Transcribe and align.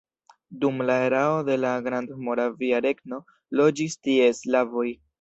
Dum 0.63 0.79
la 0.89 0.95
erao 1.09 1.35
de 1.51 1.59
la 1.65 1.75
Grandmoravia 1.89 2.83
Regno 2.89 3.23
loĝis 3.63 4.03
tie 4.05 4.37
slavoj. 4.45 4.93